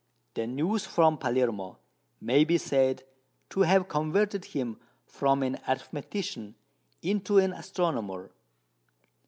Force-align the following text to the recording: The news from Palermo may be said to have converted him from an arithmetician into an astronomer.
The 0.33 0.47
news 0.47 0.83
from 0.87 1.19
Palermo 1.19 1.77
may 2.19 2.43
be 2.43 2.57
said 2.57 3.03
to 3.51 3.59
have 3.59 3.87
converted 3.87 4.45
him 4.45 4.79
from 5.05 5.43
an 5.43 5.59
arithmetician 5.67 6.55
into 7.03 7.37
an 7.37 7.53
astronomer. 7.53 8.31